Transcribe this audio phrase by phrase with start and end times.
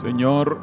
[0.00, 0.58] Señor,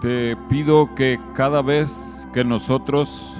[0.00, 3.36] te pido que cada vez que nosotros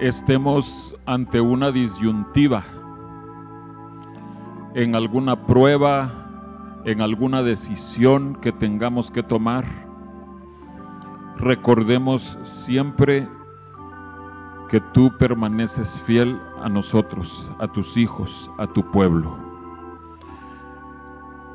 [0.00, 2.64] estemos ante una disyuntiva,
[4.74, 6.10] en alguna prueba,
[6.84, 9.64] en alguna decisión que tengamos que tomar,
[11.36, 13.28] recordemos siempre
[14.68, 19.53] que tú permaneces fiel a nosotros, a tus hijos, a tu pueblo.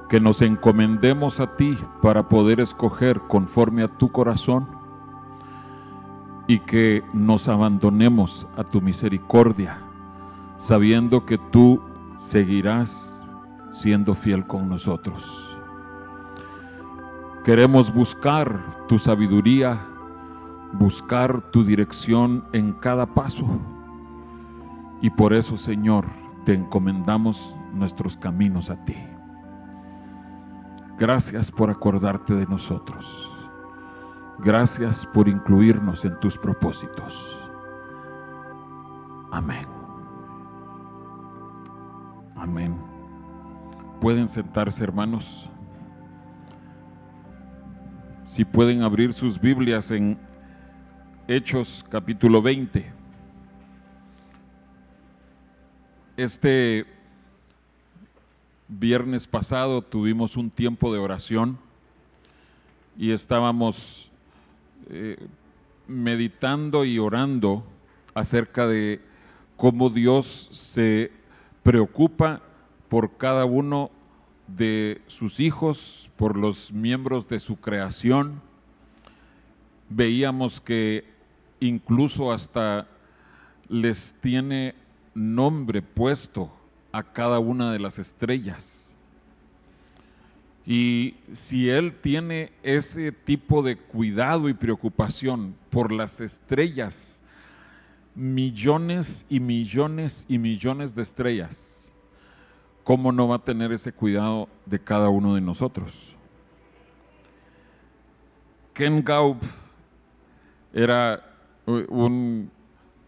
[0.09, 4.67] Que nos encomendemos a ti para poder escoger conforme a tu corazón
[6.47, 9.77] y que nos abandonemos a tu misericordia,
[10.57, 11.79] sabiendo que tú
[12.17, 13.21] seguirás
[13.71, 15.23] siendo fiel con nosotros.
[17.45, 19.79] Queremos buscar tu sabiduría,
[20.73, 23.45] buscar tu dirección en cada paso.
[25.01, 26.05] Y por eso, Señor,
[26.45, 28.95] te encomendamos nuestros caminos a ti.
[30.99, 33.31] Gracias por acordarte de nosotros.
[34.39, 37.39] Gracias por incluirnos en tus propósitos.
[39.31, 39.65] Amén.
[42.35, 42.77] Amén.
[44.01, 45.49] Pueden sentarse, hermanos.
[48.25, 50.17] Si pueden abrir sus Biblias en
[51.29, 52.91] Hechos capítulo 20.
[56.17, 56.98] Este
[58.69, 61.57] viernes pasado tuvimos un tiempo de oración
[62.95, 64.11] y estábamos
[64.89, 65.17] eh,
[65.87, 67.63] meditando y orando
[68.13, 69.01] acerca de
[69.57, 71.11] cómo Dios se
[71.63, 72.41] preocupa
[72.89, 73.89] por cada uno
[74.47, 78.39] de sus hijos, por los miembros de su creación.
[79.89, 81.05] Veíamos que
[81.59, 82.87] incluso hasta
[83.67, 84.75] les tiene
[85.15, 86.51] nombre puesto
[86.91, 88.75] a cada una de las estrellas.
[90.65, 97.23] Y si Él tiene ese tipo de cuidado y preocupación por las estrellas,
[98.13, 101.91] millones y millones y millones de estrellas,
[102.83, 105.93] ¿cómo no va a tener ese cuidado de cada uno de nosotros?
[108.73, 109.37] Ken Gaub
[110.73, 111.33] era
[111.65, 112.51] un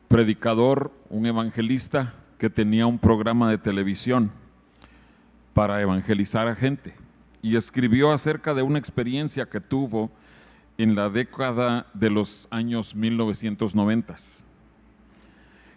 [0.07, 4.31] predicador, un evangelista que tenía un programa de televisión
[5.53, 6.95] para evangelizar a gente
[7.43, 10.09] y escribió acerca de una experiencia que tuvo
[10.79, 14.15] en la década de los años 1990.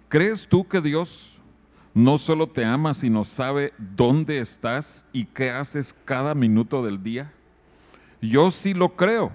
[0.09, 1.39] ¿Crees tú que Dios
[1.93, 7.31] no solo te ama, sino sabe dónde estás y qué haces cada minuto del día?
[8.23, 9.33] Yo sí lo creo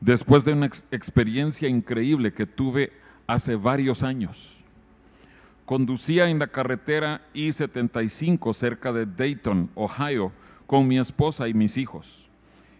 [0.00, 2.92] después de una ex experiencia increíble que tuve
[3.26, 4.53] hace varios años.
[5.66, 10.32] Conducía en la carretera I-75 cerca de Dayton, Ohio,
[10.66, 12.28] con mi esposa y mis hijos,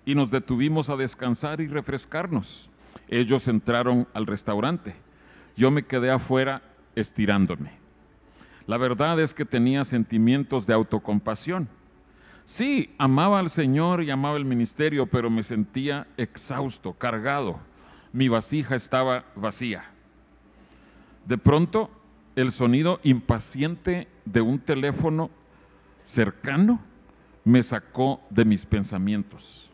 [0.05, 2.69] y nos detuvimos a descansar y refrescarnos.
[3.09, 4.95] Ellos entraron al restaurante.
[5.57, 6.63] Yo me quedé afuera
[6.95, 7.73] estirándome.
[8.67, 11.69] La verdad es que tenía sentimientos de autocompasión
[12.45, 17.59] Sí, amaba al Señor y amaba el ministerio, pero me sentía exhausto, cargado.
[18.13, 19.85] Mi vasija estaba vacía.
[21.27, 21.91] De pronto,
[22.37, 25.31] el sonido impaciente de un teléfono
[26.05, 26.81] cercano
[27.45, 29.71] me sacó de mis pensamientos.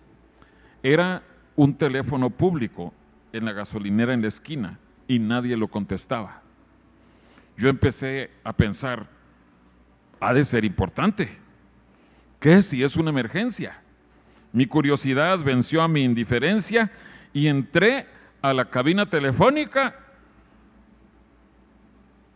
[0.83, 1.23] Era
[1.57, 2.93] un teléfono público
[3.33, 6.43] en la gasolinera en la esquina y nadie lo contestaba.
[7.57, 9.07] Yo empecé a pensar,
[10.21, 11.41] ha de ser importante
[12.41, 13.83] ¿Qué si es una emergencia?
[14.53, 16.91] Mi curiosidad venció a mi indiferencia
[17.35, 18.07] y entré
[18.41, 19.95] a la cabina telefónica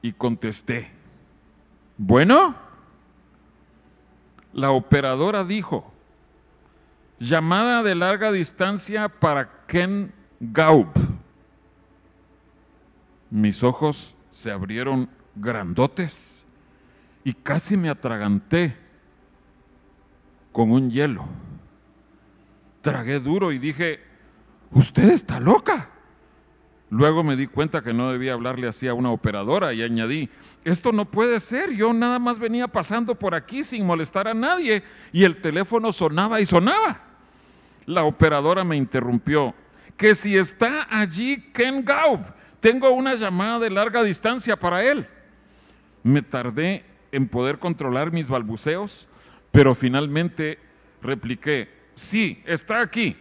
[0.05, 0.91] y contesté.
[1.97, 2.55] Bueno,
[4.53, 5.91] la operadora dijo,
[7.19, 10.89] llamada de larga distancia para Ken Gaub.
[13.31, 16.45] Mis ojos se abrieron grandotes
[17.25, 18.77] y casi me atraganté
[20.53, 21.25] con un hielo.
[22.83, 24.01] Tragué duro y dije,
[24.71, 25.94] usted está loca.
[26.95, 30.29] Luego me di cuenta que no debía hablarle así a una operadora y añadí,
[30.65, 34.85] esto no puede ser, yo nada más venía pasando por aquí sin molestar a nadie
[35.13, 37.01] y el teléfono sonaba y sonaba.
[37.87, 39.55] La operadora me interrumpió,
[39.97, 42.21] que si está allí Ken Gaub,
[42.61, 45.07] tengo una llamada de larga distancia para él.
[46.05, 49.09] Me tardé en poder controlar mis balbuceos
[49.55, 50.59] pero finalmente
[51.01, 53.17] repliqué, sí, está aquí.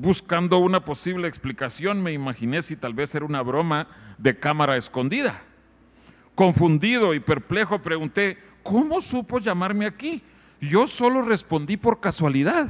[0.00, 3.86] Buscando una posible explicación, me imaginé si tal vez era una broma
[4.16, 5.42] de cámara escondida.
[6.34, 10.22] Confundido y perplejo, pregunté, ¿cómo supo llamarme aquí?
[10.58, 12.66] Yo solo respondí por casualidad.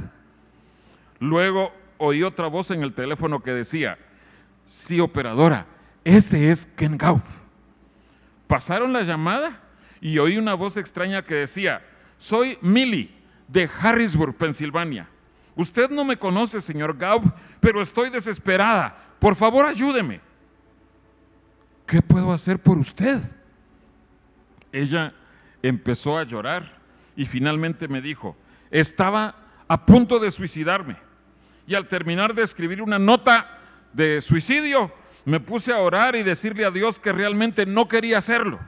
[1.20, 3.96] Luego oí otra voz en el teléfono que decía,
[4.64, 5.66] sí, operadora,
[6.02, 7.22] ese es Ken Gauff.
[8.48, 9.60] Pasaron la llamada
[10.00, 11.80] y oí una voz extraña que decía,
[12.18, 13.08] soy Millie
[13.46, 15.06] de Harrisburg, Pensilvania.
[15.56, 17.24] Usted no me conoce, señor Gauff,
[17.60, 18.96] pero estoy desesperada.
[19.18, 20.20] Por favor, ayúdeme.
[21.86, 23.20] ¿Qué puedo hacer por usted?
[24.72, 25.12] Ella
[25.62, 26.72] empezó a llorar
[27.16, 28.36] y finalmente me dijo,
[28.70, 29.34] estaba
[29.66, 30.96] a punto de suicidarme.
[31.66, 33.58] Y al terminar de escribir una nota
[33.92, 34.92] de suicidio,
[35.24, 38.58] me puse a orar y decirle a Dios que realmente no quería hacerlo.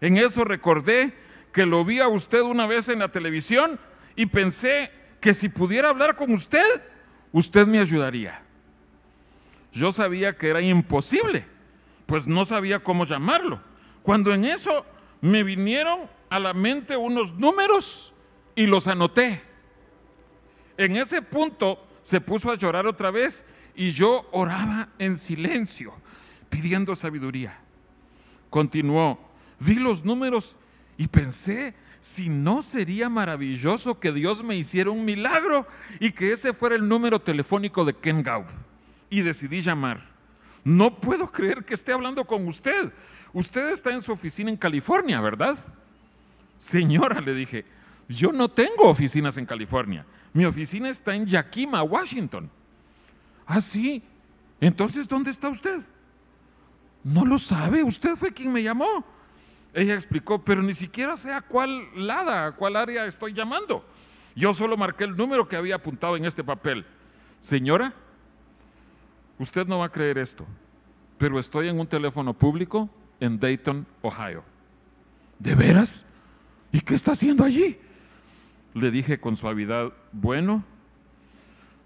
[0.00, 1.14] En eso recordé
[1.52, 3.78] que lo vi a usted una vez en la televisión
[4.16, 4.90] y pensé
[5.20, 6.82] que si pudiera hablar con usted,
[7.32, 8.40] usted me ayudaría.
[9.72, 11.44] Yo sabía que era imposible,
[12.06, 13.60] pues no sabía cómo llamarlo.
[14.02, 14.86] Cuando en eso
[15.20, 18.12] me vinieron a la mente unos números
[18.54, 19.42] y los anoté.
[20.76, 23.44] En ese punto se puso a llorar otra vez
[23.74, 25.92] y yo oraba en silencio,
[26.48, 27.58] pidiendo sabiduría.
[28.50, 29.18] Continuó,
[29.58, 30.56] vi los números
[30.96, 35.66] y pensé si no sería maravilloso que Dios me hiciera un milagro
[36.00, 38.44] y que ese fuera el número telefónico de Ken Gau.
[39.10, 40.06] Y decidí llamar.
[40.64, 42.92] No puedo creer que esté hablando con usted.
[43.32, 45.58] Usted está en su oficina en California, ¿verdad?
[46.58, 47.64] Señora, le dije,
[48.08, 50.04] yo no tengo oficinas en California.
[50.32, 52.50] Mi oficina está en Yakima, Washington.
[53.46, 54.02] Ah, sí.
[54.60, 55.80] Entonces, ¿dónde está usted?
[57.02, 57.82] No lo sabe.
[57.82, 59.04] Usted fue quien me llamó.
[59.74, 63.84] Ella explicó, pero ni siquiera sé a cuál lada, a cuál área estoy llamando.
[64.34, 66.86] Yo solo marqué el número que había apuntado en este papel.
[67.40, 67.92] Señora,
[69.38, 70.46] usted no va a creer esto,
[71.18, 72.88] pero estoy en un teléfono público
[73.20, 74.44] en Dayton, Ohio.
[75.38, 76.04] ¿De veras?
[76.72, 77.78] ¿Y qué está haciendo allí?
[78.74, 80.62] Le dije con suavidad, bueno,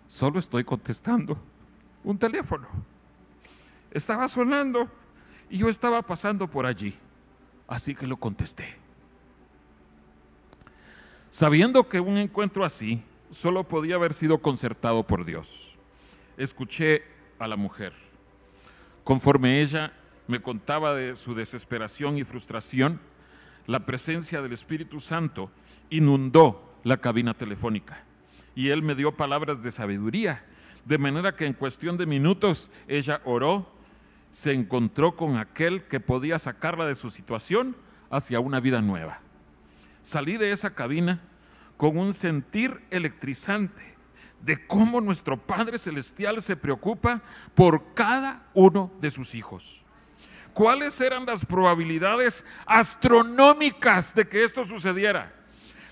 [0.08, 1.38] solo estoy contestando
[2.04, 2.68] un teléfono.
[3.90, 4.88] Estaba sonando
[5.50, 6.94] y yo estaba pasando por allí.
[7.72, 8.66] Así que lo contesté.
[11.30, 15.48] Sabiendo que un encuentro así solo podía haber sido concertado por Dios,
[16.36, 17.02] escuché
[17.38, 17.94] a la mujer.
[19.04, 19.90] Conforme ella
[20.28, 23.00] me contaba de su desesperación y frustración,
[23.66, 25.50] la presencia del Espíritu Santo
[25.88, 28.04] inundó la cabina telefónica
[28.54, 30.44] y él me dio palabras de sabiduría,
[30.84, 33.66] de manera que en cuestión de minutos ella oró,
[34.32, 37.76] se encontró con aquel que podía sacarla de su situación
[38.10, 39.20] hacia una vida nueva.
[40.02, 41.20] Salí de esa cabina
[41.76, 43.94] con un sentir electrizante
[44.40, 47.22] de cómo nuestro Padre Celestial se preocupa
[47.54, 49.80] por cada uno de sus hijos.
[50.54, 55.32] ¿Cuáles eran las probabilidades astronómicas de que esto sucediera?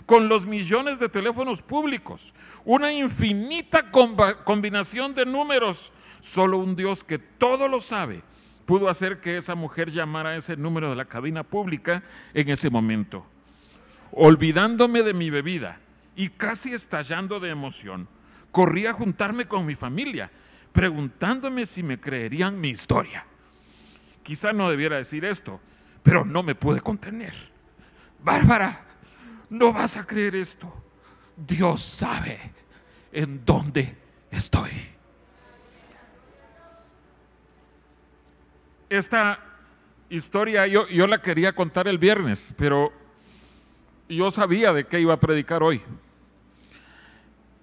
[0.07, 2.33] Con los millones de teléfonos públicos,
[2.65, 8.23] una infinita combinación de números, solo un Dios que todo lo sabe
[8.71, 13.27] pudo hacer que esa mujer llamara ese número de la cabina pública en ese momento.
[14.13, 15.81] Olvidándome de mi bebida
[16.15, 18.07] y casi estallando de emoción,
[18.53, 20.31] corrí a juntarme con mi familia,
[20.71, 23.25] preguntándome si me creerían mi historia.
[24.23, 25.61] Quizá no debiera decir esto,
[26.05, 27.35] pero no me pude contener.
[28.23, 28.83] Bárbara,
[29.49, 30.73] no vas a creer esto.
[31.37, 32.39] Dios sabe
[33.11, 33.97] en dónde
[34.31, 34.71] estoy.
[38.91, 39.39] Esta
[40.09, 42.93] historia yo, yo la quería contar el viernes, pero
[44.09, 45.81] yo sabía de qué iba a predicar hoy.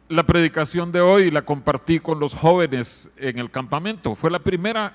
[0.08, 4.16] La predicación de hoy la compartí con los jóvenes en el campamento.
[4.16, 4.94] Fue la primera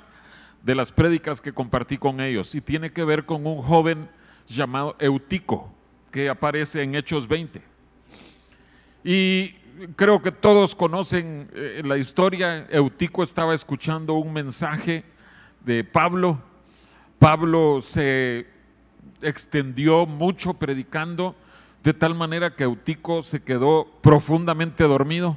[0.62, 4.08] de las prédicas que compartí con ellos y tiene que ver con un joven
[4.48, 5.70] llamado Eutico
[6.10, 7.60] que aparece en Hechos 20.
[9.04, 9.50] Y
[9.96, 12.66] creo que todos conocen eh, la historia.
[12.70, 15.04] Eutico estaba escuchando un mensaje
[15.64, 16.38] de Pablo.
[17.18, 18.46] Pablo se
[19.20, 21.34] extendió mucho predicando
[21.82, 25.36] de tal manera que Eutico se quedó profundamente dormido.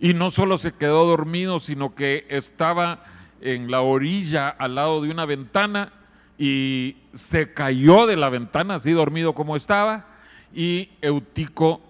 [0.00, 3.04] Y no solo se quedó dormido, sino que estaba
[3.40, 5.92] en la orilla al lado de una ventana
[6.38, 10.06] y se cayó de la ventana así dormido como estaba
[10.54, 11.80] y Eutico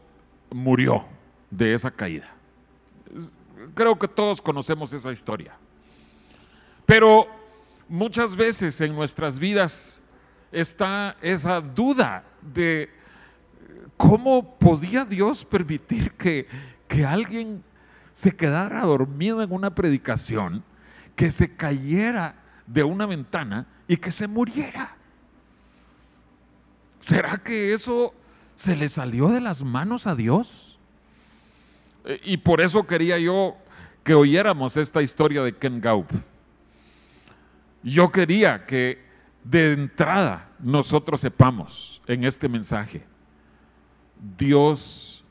[0.50, 1.04] murió
[1.50, 2.28] de esa caída.
[3.74, 5.54] Creo que todos conocemos esa historia.
[6.88, 7.28] Pero
[7.86, 10.00] muchas veces en nuestras vidas
[10.50, 12.88] está esa duda de
[13.98, 16.48] cómo podía Dios permitir que,
[16.88, 17.62] que alguien
[18.14, 20.64] se quedara dormido en una predicación
[21.14, 24.96] que se cayera de una ventana y que se muriera.
[27.02, 28.14] ¿Será que eso
[28.58, 30.78] se le salió de las manos a Dios.
[32.04, 33.56] Eh, y por eso quería yo
[34.02, 36.10] que oyéramos esta historia de Ken Gaup.
[37.82, 38.98] Yo quería que
[39.44, 43.04] de entrada nosotros sepamos en este mensaje,
[44.36, 45.24] Dios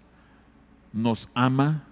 [0.94, 1.84] nos ama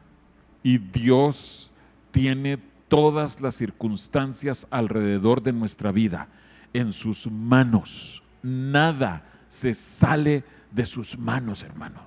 [0.63, 1.71] y Dios
[2.11, 2.57] tiene
[2.87, 6.27] todas las circunstancias alrededor de nuestra vida
[6.73, 8.23] en sus manos.
[8.41, 12.01] Nada se sale de sus manos, hermano.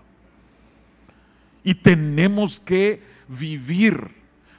[1.62, 4.08] Y tenemos que vivir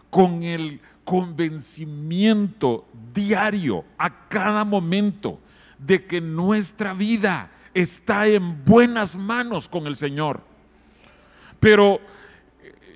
[0.09, 0.79] con el
[1.09, 2.85] convencimiento
[3.15, 5.39] diario, a cada momento,
[5.79, 10.39] de que nuestra vida está en buenas manos con el Señor.
[11.59, 11.99] Pero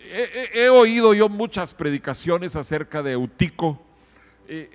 [0.06, 3.82] he, oído yo muchas predicaciones acerca de Eutico
[4.48, 4.70] eh,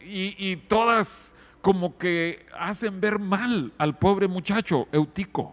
[0.00, 5.52] eh, y, todas como que hacen ver mal al pobre muchacho Eutico,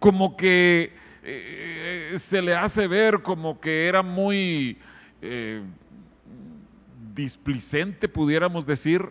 [0.00, 0.90] como que
[1.22, 4.78] eh, se le hace ver como que era muy
[7.14, 9.10] displicente, pudiéramos decir,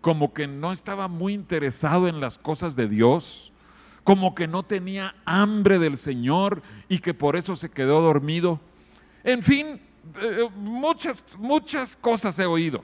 [0.00, 3.52] como que no estaba muy interesado en las cosas de Dios,
[4.04, 8.60] como que no tenía hambre del Señor y que por eso se quedó dormido.
[9.24, 9.80] En fin,
[10.20, 12.82] eh, muchas, muchas cosas he oído.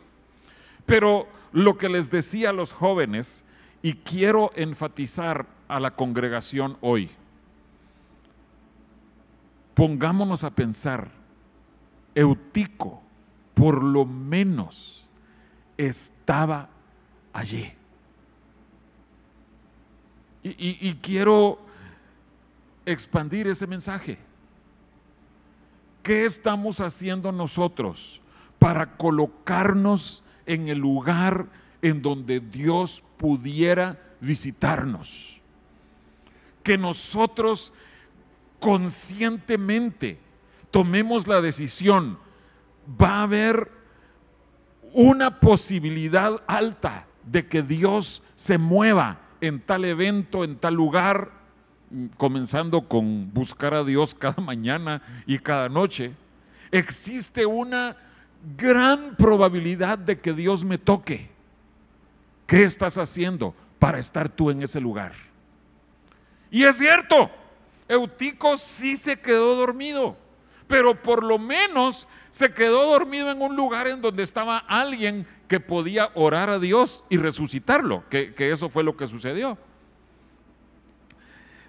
[0.85, 3.43] Pero lo que les decía a los jóvenes,
[3.83, 7.11] y quiero enfatizar a la congregación hoy,
[9.75, 11.09] pongámonos a pensar,
[12.15, 13.06] Eutico
[13.57, 15.09] por lo menos
[15.79, 16.69] estaba
[17.33, 17.73] allí.
[20.43, 21.59] Y, quiero
[22.85, 24.19] expandir ese mensaje.
[26.03, 28.21] ¿Qué estamos haciendo nosotros
[28.59, 31.47] para colocarnos en el lugar
[31.81, 35.41] en donde Dios pudiera visitarnos?
[36.63, 37.73] Que nosotros
[38.61, 40.19] conscientemente
[40.71, 42.19] tomemos la decisión,
[42.89, 43.71] va a haber
[44.93, 51.31] una posibilidad alta de que Dios se mueva en tal evento, en tal lugar,
[52.17, 56.13] comenzando con buscar a Dios cada mañana y cada noche,
[56.71, 57.97] existe una
[58.57, 61.29] gran probabilidad de que Dios me toque.
[62.47, 65.13] ¿Qué estás haciendo para estar tú en ese lugar?
[66.51, 67.31] Y es cierto,
[67.89, 70.17] Eutico sí se quedó dormido,
[70.69, 75.61] pero por lo menos se quedó dormido en un lugar en donde estaba alguien que
[75.61, 79.57] podía orar a Dios y resucitarlo, que, eso fue lo que sucedió.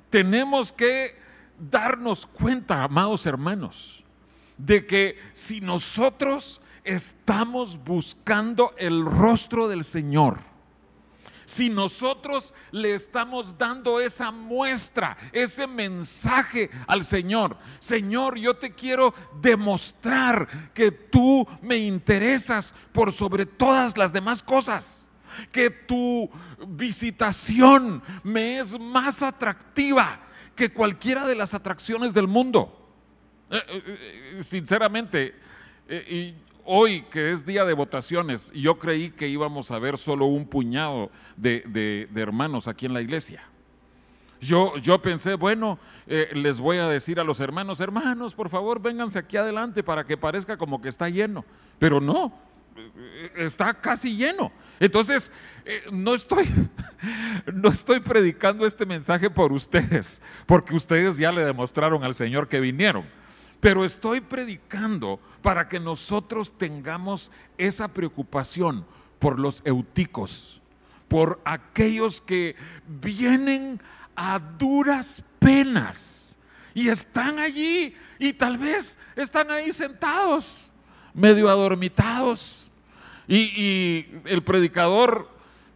[0.10, 1.16] Tenemos que
[1.58, 4.04] darnos cuenta, amados hermanos,
[4.58, 10.40] de que si nosotros estamos buscando el rostro del Señor,
[11.48, 19.14] si nosotros le estamos dando esa muestra, ese mensaje al Señor, Señor, yo te quiero
[19.42, 25.08] demostrar que tú me interesas por sobre todas las demás cosas
[25.52, 26.30] que tu
[26.68, 30.20] visitación me es más atractiva
[30.54, 32.74] que cualquiera de las atracciones del mundo.
[33.50, 33.84] Eh, eh,
[34.40, 35.34] eh, sinceramente,
[35.90, 36.36] y
[36.68, 41.10] hoy que es día de votaciones, yo creí que íbamos a ver solo un puñado
[41.38, 43.42] de, hermanos aquí en la iglesia.
[44.40, 48.80] Yo, yo pensé, bueno, eh, les voy a decir a los hermanos, hermanos, por favor,
[48.80, 51.44] vénganse aquí adelante para que parezca como que está lleno.
[51.80, 52.32] Pero no,
[53.36, 54.52] está casi lleno.
[54.80, 55.32] Entonces,
[55.66, 56.48] eh, no, estoy,
[57.52, 62.60] no estoy predicando este mensaje por ustedes, porque ustedes ya le demostraron al Señor que
[62.60, 63.06] vinieron
[63.60, 68.86] pero estoy predicando para que nosotros tengamos esa preocupación
[69.20, 70.62] por los euticos,
[71.08, 72.56] por aquellos que
[72.88, 73.80] vienen
[74.16, 76.38] a duras penas
[76.74, 80.72] y están allí y tal vez están ahí sentados,
[81.14, 82.70] medio adormitados.
[83.28, 85.30] Y, y el predicador,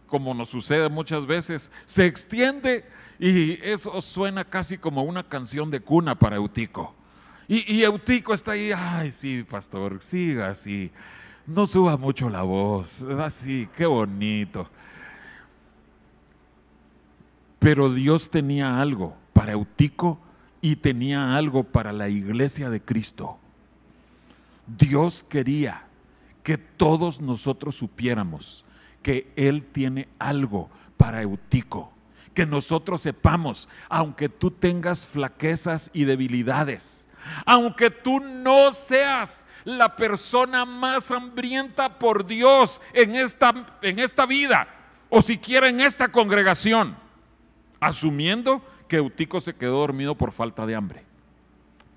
[0.06, 2.84] como nos sucede muchas veces, se extiende
[3.18, 6.94] y eso suena casi como una canción de cuna para Eutico.
[7.54, 10.90] Y, Eutico está ahí, ay, sí, pastor, siga así.
[11.46, 14.70] No suba mucho la voz, así, qué bonito.
[17.58, 20.18] Pero Dios tenía algo para Eutico
[20.62, 23.36] y tenía algo para la iglesia de Cristo.
[24.66, 25.82] Dios quería
[26.42, 28.64] que todos nosotros supiéramos
[29.02, 31.92] que Él tiene algo para Eutico.
[32.32, 37.06] Que nosotros sepamos, aunque tú tengas flaquezas y debilidades,
[37.46, 44.68] aunque tú no seas la persona más hambrienta por Dios en esta, en esta vida
[45.08, 46.96] o siquiera en esta congregación,
[47.80, 51.04] asumiendo que Eutico se quedó dormido por falta de hambre.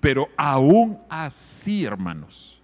[0.00, 2.60] Pero aún así, hermanos,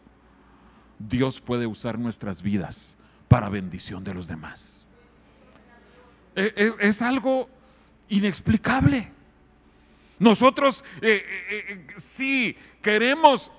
[0.99, 2.97] Dios puede usar nuestras vidas
[3.29, 4.87] para bendición de los demás.
[6.35, 7.49] Es, e, es algo
[8.09, 9.11] inexplicable.
[10.23, 13.51] Nosotros eh, eh, eh, sí queremos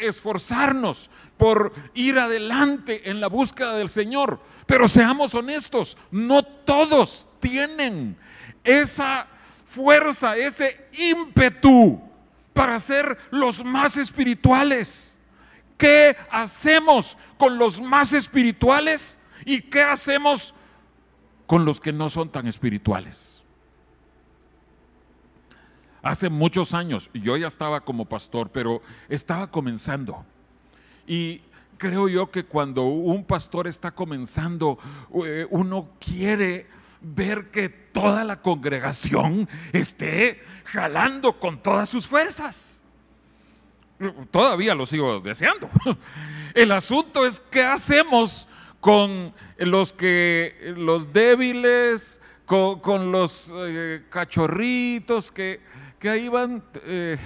[0.00, 8.16] esforzarnos por ir adelante en la búsqueda del Señor, pero seamos honestos, no todos tienen
[8.64, 9.28] esa
[9.68, 12.02] fuerza, ese ímpetu
[12.52, 15.16] para ser los más espirituales.
[15.78, 20.52] ¿Qué hacemos con los más espirituales y qué hacemos
[21.46, 23.35] con los que no son tan espirituales?
[26.06, 30.24] Hace muchos años, yo ya estaba como pastor, pero estaba comenzando.
[31.06, 31.40] Y
[31.78, 34.78] creo yo que cuando un pastor está comenzando,
[35.24, 36.66] eh, uno quiere
[37.00, 42.82] ver que toda la congregación esté jalando con todas sus fuerzas.
[44.30, 45.70] Todavía lo sigo deseando.
[46.54, 48.48] El asunto es qué hacemos
[48.80, 55.60] con los que los débiles, con, los eh, cachorritos que
[55.98, 57.18] que ahí van eh,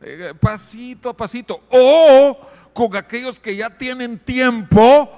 [0.00, 2.38] eh, pasito a pasito, o
[2.72, 5.10] con aquellos que ya tienen tiempo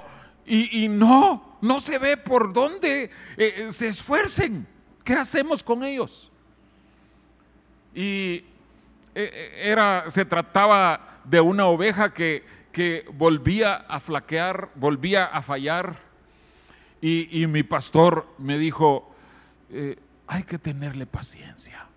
[0.46, 4.66] y, no, no se ve por dónde eh, se esfuercen.
[5.04, 6.30] ¿Qué hacemos con ellos?
[7.94, 8.44] Y
[9.14, 15.98] era, se trataba de una oveja que, que volvía a flaquear, volvía a fallar.
[17.02, 19.14] Y, y mi pastor me dijo,
[20.26, 21.87] hay que tenerle paciencia.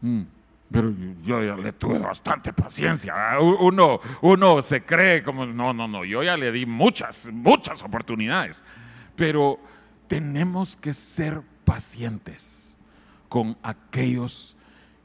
[0.00, 0.22] Mm.
[0.70, 0.92] Pero
[1.24, 3.14] yo ya le tuve bastante paciencia.
[3.40, 8.62] Uno, uno se cree como, no, no, no, yo ya le di muchas, muchas oportunidades.
[9.16, 9.58] Pero
[10.06, 12.76] tenemos que ser pacientes
[13.28, 14.56] con aquellos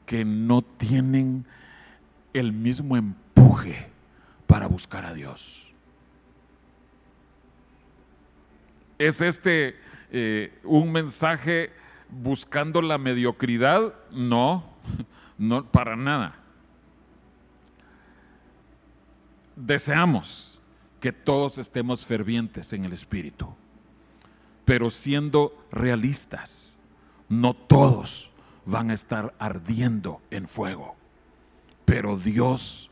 [0.04, 1.44] que no tienen
[2.32, 3.88] el mismo empuje
[4.46, 5.66] para buscar a Dios.
[8.98, 9.76] ¿Es este
[10.12, 11.70] eh, un mensaje
[12.08, 13.94] buscando la mediocridad?
[14.12, 14.75] No
[15.38, 16.34] no, para nada.
[19.54, 20.58] Deseamos
[21.00, 23.48] que todos estemos fervientes en el Espíritu,
[24.64, 26.76] pero siendo realistas,
[27.28, 28.30] no todos
[28.64, 30.96] van a estar ardiendo en fuego,
[31.84, 32.90] pero Dios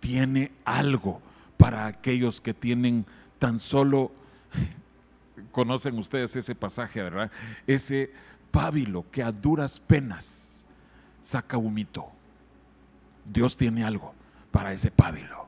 [0.00, 1.20] tiene algo
[1.56, 3.06] para aquellos que tienen
[3.38, 4.12] tan solo,
[5.52, 7.30] conocen ustedes ese pasaje, ¿verdad?
[7.66, 8.12] Ese
[8.50, 10.45] pábilo que a duras penas
[11.26, 12.06] saca humito.
[13.24, 14.14] Dios tiene algo
[14.52, 15.46] para ese pábilo.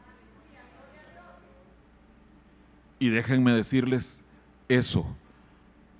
[2.98, 4.24] Y déjenme decirles,
[4.68, 5.06] eso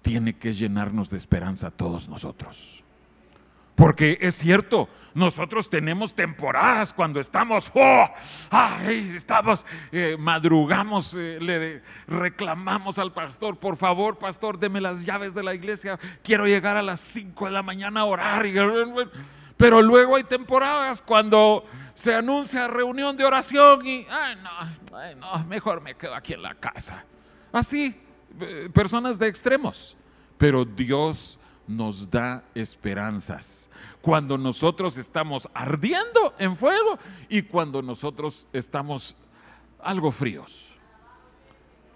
[0.03, 2.83] tiene que llenarnos de esperanza a todos nosotros.
[3.77, 8.09] Porque es cierto, nosotros tenemos temporadas cuando estamos, oh,
[8.51, 15.33] ay, estamos, eh, madrugamos, eh, le reclamamos al pastor, por favor, pastor, deme las llaves
[15.35, 18.45] de la iglesia, quiero llegar a las 5 de la mañana a orar.
[18.47, 18.55] Y,
[19.59, 25.83] pero luego hay temporadas cuando se anuncia reunión de oración y, ay no, no, mejor
[25.83, 27.05] me quedo aquí en la casa.
[27.53, 27.94] Así,
[28.40, 29.97] eh, personas de extremos.
[30.38, 33.68] Pero Dios nos da esperanzas.
[34.01, 39.16] Cuando nosotros estamos ardiendo en fuego y cuando nosotros estamos
[39.83, 40.53] algo fríos.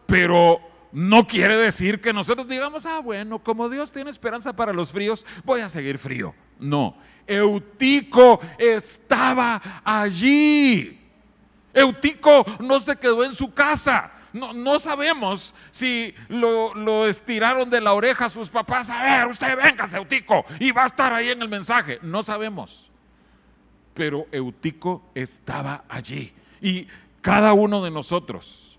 [0.06, 0.60] Pero
[0.92, 5.24] no quiere decir que nosotros digamos, ah, bueno, como Dios tiene esperanza para los fríos,
[5.44, 6.34] voy a seguir frío.
[6.58, 10.98] No, Eutico estaba allí.
[11.72, 14.12] Eutico no se quedó en su casa.
[14.32, 18.88] No, sabemos si lo, estiraron de la oreja a sus papás.
[18.88, 21.98] A ver, usted venga, Eutico, y va a estar ahí en el mensaje.
[22.02, 22.90] No sabemos.
[23.92, 26.32] Pero Eutico estaba allí.
[26.62, 26.86] Y
[27.20, 28.71] cada uno de nosotros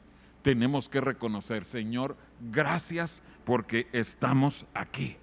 [0.44, 2.16] tenemos que reconocer, Señor,
[2.52, 5.18] gracias porque estamos aquí.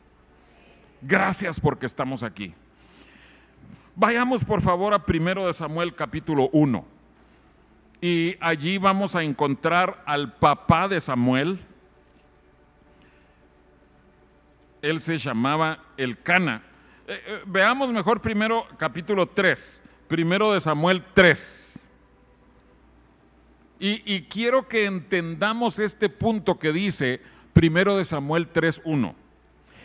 [1.03, 2.53] Gracias porque estamos aquí.
[3.95, 6.85] Vayamos por favor a primero de Samuel capítulo 1.
[8.01, 11.61] Y allí vamos a encontrar al papá de Samuel.
[14.81, 16.63] Él se llamaba Elcana.
[17.07, 21.70] Eh, eh, veamos mejor primero capítulo 3, primero de Samuel 3.
[23.83, 27.23] Y, quiero que entendamos este punto que dice
[27.55, 29.15] primero de Samuel 3.1.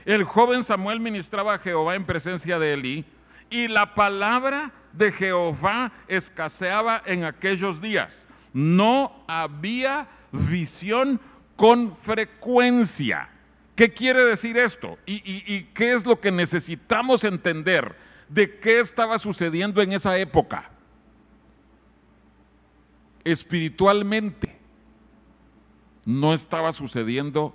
[0.04, 3.06] El joven Samuel ministraba a Jehová en presencia de Elí
[3.50, 8.14] y la palabra de Jehová escaseaba en aquellos días.
[8.52, 11.22] No había visión
[11.56, 13.30] con frecuencia.
[13.78, 14.98] ¿Qué quiere decir esto?
[15.06, 17.96] ¿Y, y qué es lo que necesitamos entender
[18.28, 20.70] de qué estaba sucediendo en esa época?
[23.26, 24.56] Espiritualmente
[26.06, 27.54] no estaba sucediendo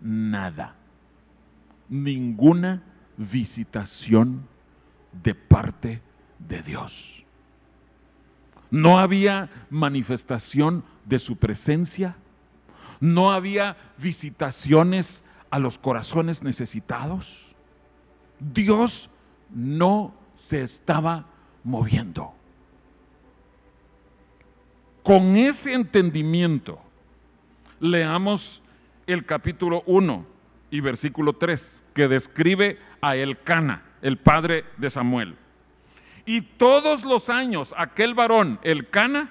[0.00, 0.76] nada,
[1.88, 2.82] ninguna
[3.16, 4.46] visitación
[5.12, 6.02] de parte
[6.38, 7.24] de Dios.
[8.70, 12.16] No había manifestación de su presencia,
[13.00, 17.54] no había visitaciones a los corazones necesitados.
[18.38, 19.10] Dios
[19.52, 21.26] no se estaba
[21.64, 22.34] moviendo.
[25.02, 26.78] Con ese entendimiento,
[27.80, 28.62] leamos
[29.06, 30.26] el capítulo 1
[30.70, 35.36] y versículo 3, que describe a Elcana, el padre de Samuel.
[36.26, 39.30] Y todos los años aquel varón, Elcana,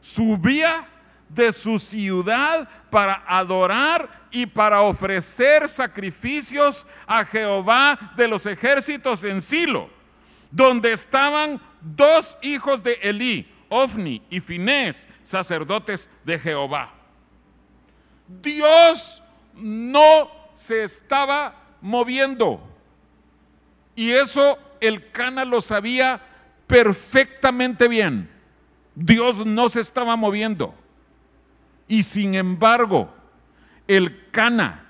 [0.00, 0.86] subía
[1.28, 9.42] de su ciudad para adorar y para ofrecer sacrificios a Jehová de los ejércitos en
[9.42, 9.90] Silo,
[10.50, 16.92] donde estaban dos hijos de Elí, Ofni y Finés, sacerdotes de Jehová.
[18.42, 19.22] Dios
[19.54, 22.60] no se estaba moviendo.
[23.96, 26.20] Y eso el Cana lo sabía
[26.66, 28.28] perfectamente bien.
[28.94, 30.74] Dios no se estaba moviendo.
[31.88, 33.10] Y sin embargo,
[33.88, 34.84] el Cana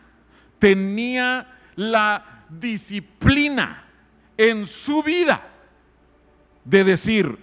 [0.59, 3.85] tenía la disciplina
[4.37, 5.43] en su vida
[6.65, 7.39] de decir,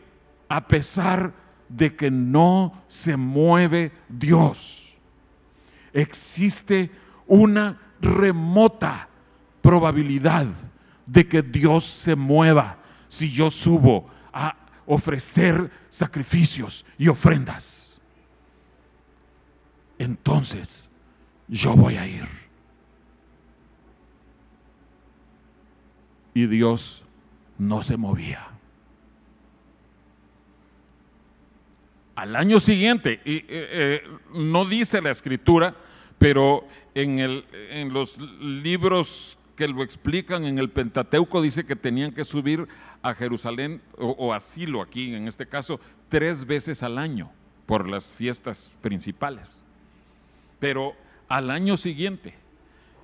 [0.49, 1.33] a pesar
[1.69, 4.97] de que no se mueve Dios,
[5.93, 6.91] existe
[7.27, 9.07] una remota
[9.61, 10.47] probabilidad
[11.05, 17.99] de que Dios se mueva si yo subo a ofrecer sacrificios y ofrendas.
[19.97, 20.89] Entonces
[21.47, 22.27] yo voy a ir.
[26.33, 27.03] Y Dios
[27.57, 28.58] no se movía.
[32.19, 34.03] Al año siguiente, y, eh, eh,
[34.33, 35.73] no dice la escritura,
[36.17, 42.67] pero en, los libros que lo explican en el Pentateuco dice que tenían que subir
[43.03, 45.79] a Jerusalén o, o a Silo aquí, en este caso,
[46.09, 47.31] tres veces al año
[47.65, 49.63] por las fiestas principales.
[50.59, 50.95] Pero
[51.29, 52.33] al año siguiente,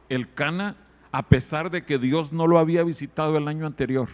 [0.10, 0.75] el Cana,
[1.13, 4.10] a pesar de que Dios no lo había visitado el año anterior,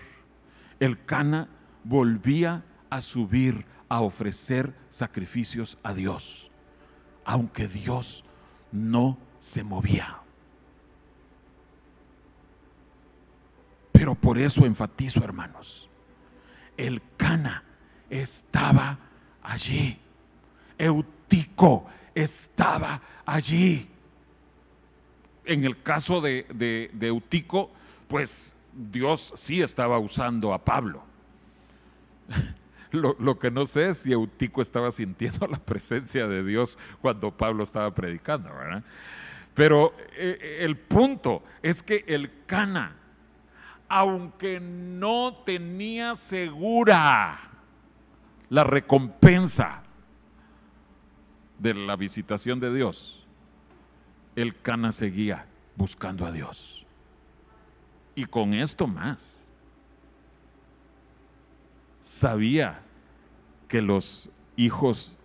[0.80, 1.48] el Cana
[1.86, 6.50] volvía a subir a ofrecer sacrificios a Dios,
[7.26, 8.24] aunque Dios
[8.72, 10.18] no se movía.
[13.92, 15.90] Pero por eso enfatizo, hermanos,
[16.78, 17.66] el Cana
[18.10, 18.98] estaba
[19.44, 20.00] allí.
[20.78, 23.90] Eutico estaba allí.
[25.44, 26.46] En el caso de,
[26.94, 27.70] de, Eutico,
[28.08, 31.04] pues Dios sí estaba usando a Pablo.
[32.92, 37.64] Lo, que no sé es si Eutico estaba sintiendo la presencia de Dios cuando Pablo
[37.64, 38.84] estaba predicando, ¿verdad?
[39.54, 42.96] Pero eh, eh, el punto es que el Cana,
[43.88, 47.40] aunque no tenía segura
[48.50, 49.84] la recompensa
[51.60, 53.26] de la visitación de Dios,
[54.36, 56.86] el Cana seguía buscando a Dios.
[58.16, 59.41] Y con esto más,
[62.02, 62.82] sabía
[63.68, 65.16] que los hijos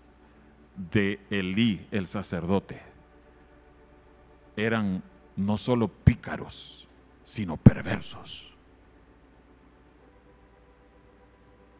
[0.92, 2.80] de Elí, el sacerdote,
[4.56, 5.02] eran
[5.36, 6.88] no solo pícaros,
[7.24, 8.54] sino perversos.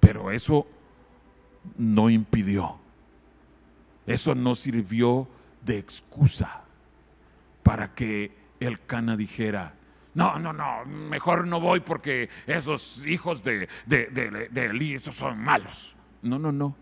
[0.00, 0.66] Pero eso
[1.76, 2.76] no impidió,
[4.06, 5.26] eso no sirvió
[5.64, 6.62] de excusa
[7.62, 9.74] para que el Cana dijera,
[10.16, 15.38] no, no, no, mejor no voy porque esos hijos de, de, de, de esos son
[15.38, 15.94] malos.
[16.22, 16.74] No, no, no.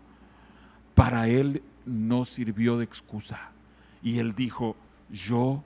[0.93, 3.51] Para él no sirvió de excusa.
[4.01, 4.77] Y él dijo,
[5.09, 5.61] yo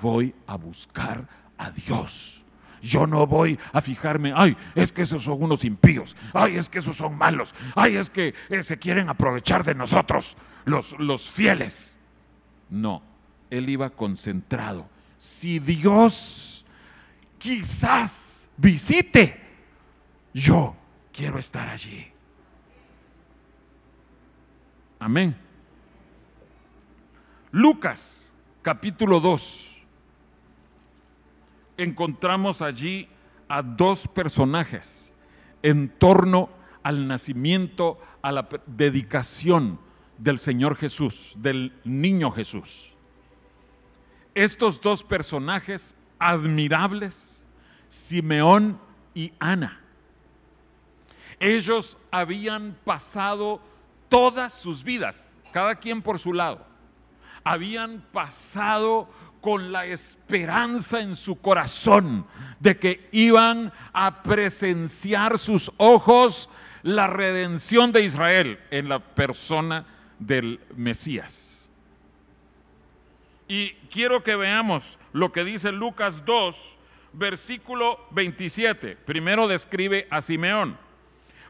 [0.00, 1.26] voy a buscar
[1.58, 2.44] a Dios.
[2.82, 6.78] Yo no voy a fijarme, ay, es que esos son unos impíos, ay, es que
[6.78, 11.98] esos son malos, ay, es que eh, se quieren aprovechar de nosotros, los, los fieles.
[12.70, 13.02] No,
[13.50, 14.86] él iba concentrado.
[15.16, 16.57] Si Dios
[17.38, 19.40] quizás visite,
[20.34, 20.74] yo
[21.12, 22.06] quiero estar allí.
[24.98, 25.36] Amén.
[27.50, 28.24] Lucas
[28.62, 29.64] capítulo 2
[31.78, 33.08] encontramos allí
[33.48, 35.12] a dos personajes
[35.62, 36.50] en torno
[36.82, 39.78] al nacimiento, a la dedicación
[40.18, 42.92] del Señor Jesús, del niño Jesús.
[44.34, 47.44] estos dos personajes admirables,
[47.88, 48.78] Simeón
[49.14, 49.80] y Ana.
[51.40, 53.60] Ellos habían pasado
[54.08, 56.64] todas sus vidas, cada quien por su lado,
[57.44, 59.08] habían pasado
[59.40, 62.26] con la esperanza en su corazón
[62.58, 66.50] de que iban a presenciar sus ojos
[66.82, 69.86] la redención de Israel en la persona
[70.18, 71.68] del Mesías.
[73.46, 76.56] Y quiero que veamos lo que dice Lucas 2,
[77.12, 78.96] versículo 27.
[78.96, 80.78] Primero describe a Simeón.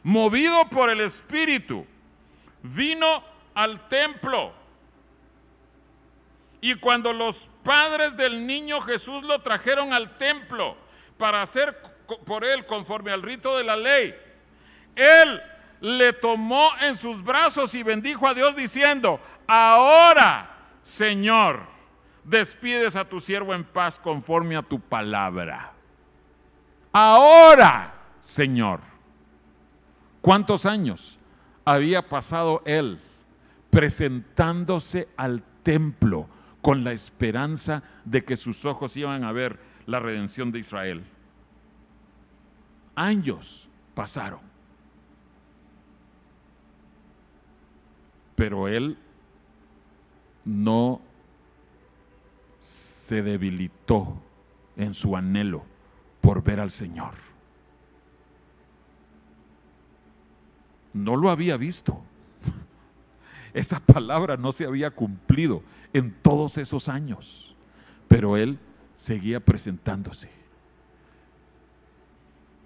[0.03, 1.87] Movido por el Espíritu,
[2.63, 3.23] vino
[3.55, 4.53] al templo.
[6.61, 10.77] Y cuando los padres del niño Jesús lo trajeron al templo
[11.19, 11.77] para hacer
[12.25, 14.15] por él conforme al rito de la ley,
[14.97, 15.41] él
[15.81, 20.51] le tomó en sus brazos y bendijo a Dios diciendo, ahora,
[20.83, 21.78] Señor,
[22.29, 25.73] despides a tu siervo en paz conforme a tu palabra.
[26.93, 28.81] Ahora, Señor.
[30.21, 31.19] ¿Cuántos años
[31.65, 33.01] había pasado él
[33.71, 36.29] presentándose al templo
[36.61, 41.05] con la esperanza de que sus ojos iban a ver la redención de Israel?
[42.95, 44.41] Años pasaron.
[48.35, 48.99] Pero él
[50.45, 51.01] no
[53.09, 54.21] se debilitó
[54.77, 55.63] en su anhelo
[56.21, 57.15] por ver al Señor.
[60.93, 62.03] No lo había visto.
[63.55, 65.63] Esa palabra no se había cumplido
[65.95, 67.57] en todos esos años,
[68.09, 68.59] pero él
[68.95, 70.29] seguía presentándose.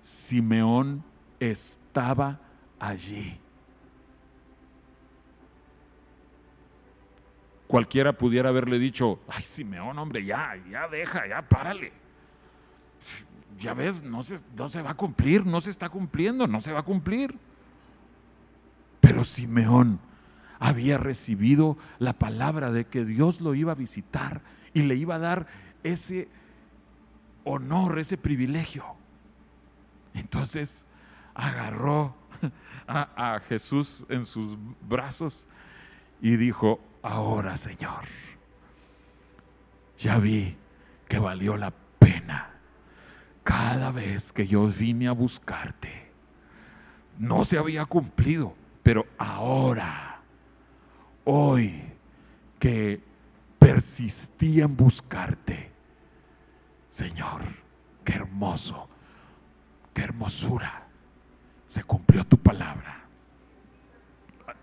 [0.00, 1.04] Simeón
[1.38, 2.40] estaba
[2.80, 3.38] allí.
[7.72, 11.90] Cualquiera pudiera haberle dicho, ay Simeón, hombre, ya, ya deja, ya párale.
[13.58, 16.70] Ya ves, no se, no se va a cumplir, no se está cumpliendo, no se
[16.70, 17.34] va a cumplir.
[19.00, 20.00] Pero Simeón
[20.58, 24.42] había recibido la palabra de que Dios lo iba a visitar
[24.74, 25.46] y le iba a dar
[25.82, 26.28] ese
[27.44, 28.84] honor, ese privilegio.
[30.12, 30.84] Entonces
[31.32, 32.14] agarró
[32.86, 35.48] a, a Jesús en sus brazos
[36.20, 38.04] y dijo, ahora Señor,
[39.98, 40.56] ya vi
[41.08, 42.50] que valió la pena
[43.44, 46.10] cada vez que yo vine a buscarte.
[47.18, 50.20] No se había cumplido, pero ahora,
[51.24, 51.82] hoy
[52.58, 53.00] que
[53.58, 55.70] persistí en buscarte,
[56.90, 57.42] Señor,
[58.04, 58.88] qué hermoso,
[59.94, 60.86] qué hermosura,
[61.66, 63.00] se cumplió tu palabra.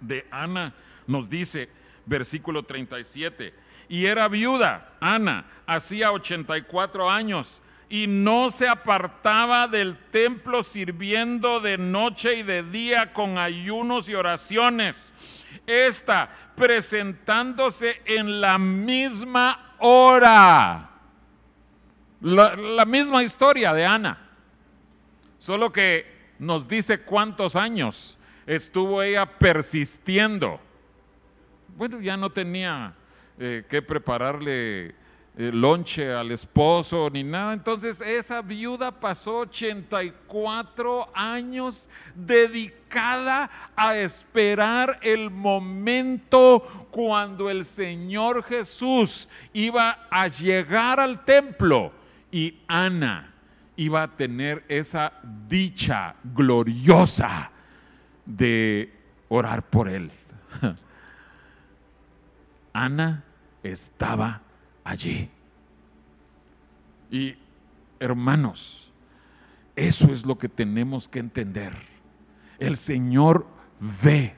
[0.02, 0.74] De Ana
[1.08, 1.70] nos dice,
[2.10, 3.54] versículo 37.
[3.88, 11.78] Y era viuda, Ana, hacía 84 años, y no se apartaba del templo sirviendo de
[11.78, 14.96] noche y de día con ayunos y oraciones.
[15.66, 20.90] Esta presentándose en la misma hora.
[22.22, 24.20] La, la misma historia de Ana.
[25.40, 30.60] Solo que nos dice cuántos años estuvo ella persistiendo
[31.80, 32.94] bueno, ya no tenía
[33.40, 34.94] eh, que prepararle eh,
[35.38, 37.54] lonche al esposo ni nada.
[37.54, 49.30] Entonces esa viuda pasó 84 años dedicada a esperar el momento cuando el Señor Jesús
[49.54, 51.94] iba a llegar al templo
[52.30, 53.32] y Ana
[53.78, 55.14] iba a tener esa
[55.48, 57.50] dicha gloriosa
[58.26, 58.92] de
[59.30, 60.12] orar por él.
[62.74, 63.24] Ana
[63.64, 64.42] estaba
[64.84, 65.30] allí.
[67.12, 67.36] Y
[68.00, 68.92] hermanos,
[69.76, 71.74] eso es lo que tenemos que entender.
[72.60, 73.48] El Señor
[74.04, 74.36] ve,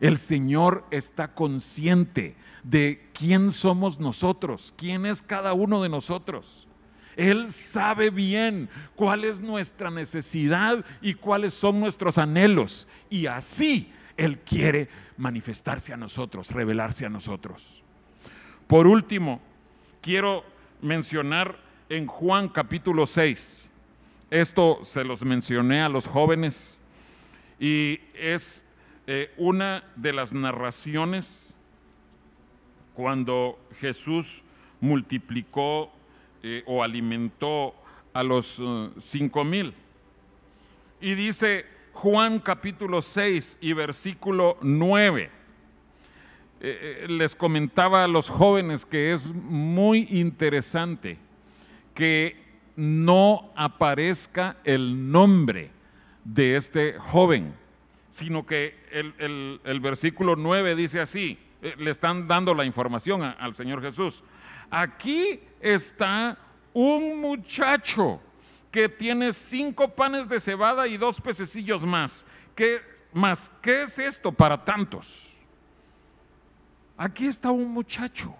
[0.00, 6.66] el Señor está consciente de quién somos nosotros, quién es cada uno de nosotros.
[7.16, 12.88] Él sabe bien cuál es nuestra necesidad y cuáles son nuestros anhelos.
[13.10, 17.82] Y así Él quiere manifestarse a nosotros, revelarse a nosotros.
[18.66, 19.40] Por último,
[20.00, 20.44] quiero
[20.80, 23.70] mencionar en Juan capítulo 6.
[24.30, 26.78] Esto se los mencioné a los jóvenes
[27.60, 28.64] y es
[29.06, 31.26] eh, una de las narraciones
[32.94, 34.42] cuando Jesús
[34.80, 35.92] multiplicó
[36.42, 37.74] eh, o alimentó
[38.12, 39.74] a los eh, cinco mil.
[41.00, 45.30] Y dice Juan capítulo 6 y versículo 9.
[46.60, 51.18] eh, les comentaba a los jóvenes que es muy interesante
[51.94, 52.36] que
[52.76, 55.70] no aparezca el nombre
[56.24, 57.54] de este joven,
[58.10, 63.82] sino que el, versículo 9 dice así, eh, le están dando la información al Señor
[63.82, 64.22] Jesús.
[64.70, 66.38] Aquí está
[66.72, 68.20] un muchacho
[68.72, 72.24] que tiene cinco panes de cebada y dos pececillos más.
[72.56, 72.80] ¿Qué
[73.12, 73.52] más?
[73.60, 75.36] ¿Qué es esto para tantos?
[76.96, 78.34] Aquí está un muchacho.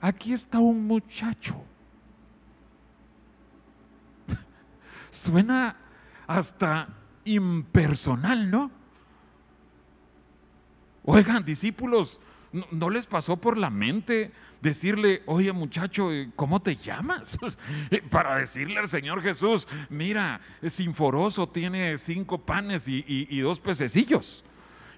[0.00, 1.54] Aquí está un muchacho.
[5.10, 5.76] Suena
[6.26, 6.88] hasta
[7.24, 8.70] impersonal, ¿no?
[11.04, 12.20] Oigan, discípulos,
[12.72, 17.38] ¿no, les pasó por la mente decirle, oye muchacho, ¿cómo te llamas?
[18.10, 24.44] Para decirle al Señor Jesús, mira, Sinforoso tiene cinco panes y dos pececillos.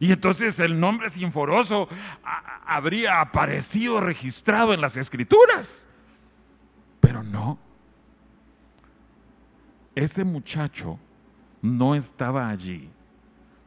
[0.01, 1.89] Y entonces el nombre Sinforoso
[2.67, 5.89] habría aparecido registrado en las escrituras.
[7.01, 7.59] Pero no.
[9.95, 10.99] Ese muchacho
[11.61, 12.89] no estaba allí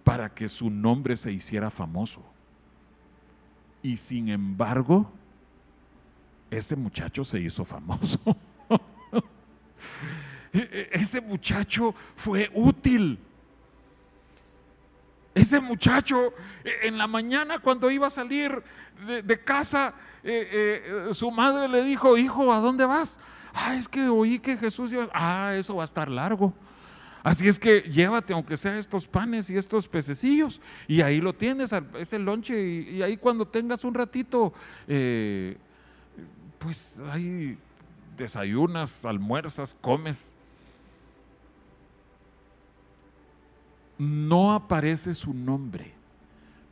[0.04, 2.24] para que su nombre se hiciera famoso.
[3.84, 5.12] Y sin embargo,
[6.52, 8.20] ese muchacho se hizo famoso.
[10.54, 13.18] E, e, ese muchacho fue útil
[15.34, 16.34] ese muchacho
[16.64, 18.62] eh, en la mañana cuando iba a salir
[19.06, 23.18] de, casa, eh, eh, su madre le dijo, hijo, ¿a dónde vas?
[23.54, 26.54] Ah, es que oí que Jesús iba, ah, eso va a estar largo.
[27.24, 31.72] Así es que llévate, aunque sea estos panes y estos pececillos, y ahí lo tienes,
[32.00, 34.54] ese lonche, y, y ahí cuando tengas un ratito,
[36.62, 37.58] pues ahí
[38.16, 40.36] desayunas, almuerzas, comes.
[44.02, 45.94] no aparece su nombre,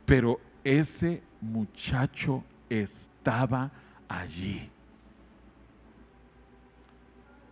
[0.04, 3.70] pero ese muchacho estaba
[4.08, 4.68] allí.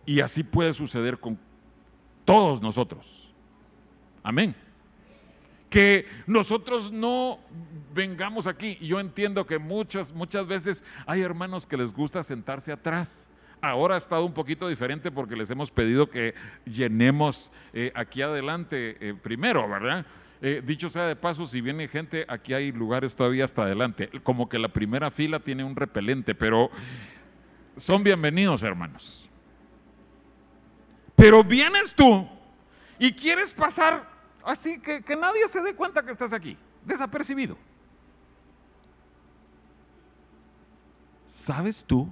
[0.05, 1.39] Y así puede suceder con
[2.25, 3.33] todos nosotros.
[4.21, 4.53] Amén.
[5.69, 7.39] Que nosotros no
[7.93, 8.77] vengamos aquí.
[8.81, 13.29] Yo entiendo que muchas, muchas veces hay hermanos que les gusta sentarse atrás
[13.61, 16.33] Ahora ha estado un poquito diferente porque les hemos pedido que
[16.65, 20.05] llenemos eh, aquí adelante eh, primero, ¿verdad?
[20.41, 24.09] Eh, dicho sea de paso, si viene gente, aquí hay lugares todavía hasta adelante.
[24.23, 26.71] Como que la primera fila tiene un repelente, pero
[27.75, 29.29] son bienvenidos, hermanos.
[31.17, 32.29] Pero vienes tú
[32.97, 34.07] y quieres pasar
[34.49, 37.55] así que, que nadie se dé cuenta que estás aquí, desapercibido.
[41.27, 42.09] ¿Sabes tú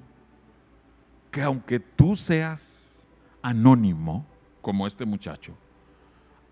[1.32, 3.08] que aunque tú seas
[3.42, 4.26] anónimo,
[4.62, 5.56] como este muchacho,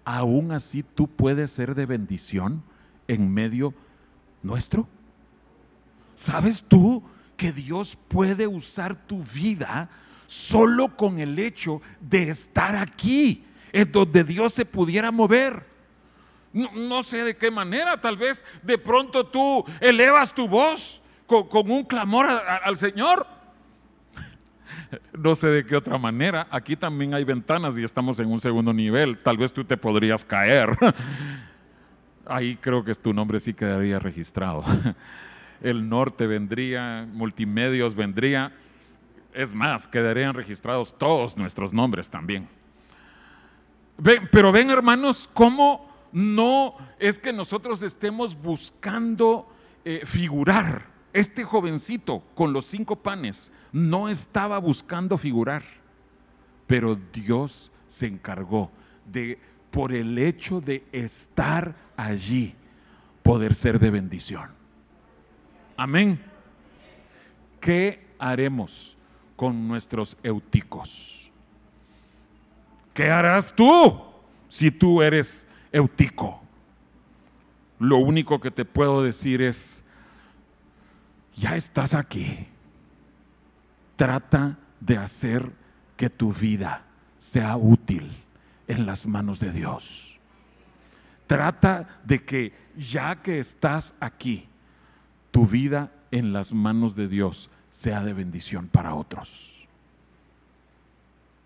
[0.04, 2.64] aún así tú puedes ser de bendición
[3.08, 3.74] en medio
[4.42, 4.88] nuestro?
[6.16, 7.04] ¿Sabes tú
[7.38, 9.90] que Dios puede usar tu vida
[10.28, 15.75] solo con el hecho de estar aquí, en donde Dios se pudiera mover?
[16.56, 21.84] No, sé de qué manera, tal vez de pronto tú elevas tu voz con, un
[21.84, 23.28] clamor al Señor
[25.18, 26.48] no sé de qué otra manera.
[26.50, 29.18] Aquí también hay ventanas y estamos en un segundo nivel.
[29.20, 30.78] Tal vez tú te podrías caer.
[32.26, 34.64] Ahí creo que tu nombre sí quedaría registrado.
[35.62, 38.52] El norte vendría, multimedios vendría.
[39.34, 42.48] Es más, quedarían registrados todos nuestros nombres también.
[44.32, 45.85] pero ven hermanos, cómo
[46.16, 49.50] no es que nosotros estemos buscando
[49.84, 50.86] eh, figurar.
[51.12, 55.64] Este jovencito con los cinco panes no estaba buscando figurar,
[56.68, 58.72] pero Dios se encargó
[59.12, 59.38] de,
[59.72, 62.56] por el hecho de estar allí,
[63.22, 64.52] poder ser de bendición.
[65.76, 66.18] Amén.
[67.60, 68.96] ¿Qué haremos
[69.36, 71.30] con nuestros euticos?
[72.94, 74.02] ¿Qué harás tú
[74.48, 75.45] si tú eres
[75.76, 76.42] eutico?
[77.80, 79.84] Lo único que te puedo decir es,
[81.36, 82.48] ya estás aquí
[83.96, 85.52] Trata de hacer
[85.96, 86.84] que tu vida
[87.20, 88.12] sea útil
[88.68, 90.20] en las manos de Dios.
[91.28, 94.48] Trata de que ya que estás aquí,
[95.32, 99.55] tu vida en las manos de Dios sea de bendición para otros.